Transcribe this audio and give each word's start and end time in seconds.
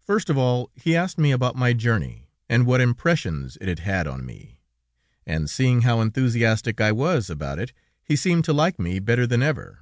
First 0.00 0.30
of 0.30 0.38
all, 0.38 0.70
he 0.74 0.96
asked 0.96 1.18
me 1.18 1.32
about 1.32 1.54
my 1.54 1.74
journey, 1.74 2.30
and 2.48 2.64
what 2.64 2.80
impressions 2.80 3.58
it 3.60 3.68
had 3.68 3.80
had 3.80 4.06
on 4.06 4.24
me, 4.24 4.62
and 5.26 5.50
seeing 5.50 5.82
how 5.82 6.00
enthusiastic 6.00 6.80
I 6.80 6.92
was 6.92 7.28
about 7.28 7.58
it, 7.58 7.74
he 8.02 8.16
seemed 8.16 8.46
to 8.46 8.54
like 8.54 8.78
me 8.78 9.00
better 9.00 9.26
than 9.26 9.42
ever. 9.42 9.80